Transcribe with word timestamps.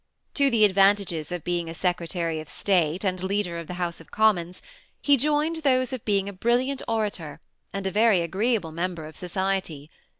To 0.33 0.49
the 0.49 0.65
advantages 0.65 1.31
of 1.31 1.43
being 1.43 1.69
a 1.69 1.75
Secretary 1.75 2.39
of 2.39 2.49
State 2.49 3.03
and 3.05 3.21
leader 3.21 3.59
of 3.59 3.67
the 3.67 3.75
House 3.75 4.01
of 4.01 4.09
Commons, 4.09 4.63
he 4.99 5.15
joined 5.15 5.57
those 5.57 5.93
of 5.93 6.03
being 6.05 6.27
a 6.27 6.33
brilliant 6.33 6.81
orator 6.87 7.39
and 7.71 7.85
a 7.85 7.91
very 7.91 8.21
agreeable 8.21 8.71
mem 8.71 8.95
ber 8.95 9.05
of 9.05 9.15
society. 9.15 9.91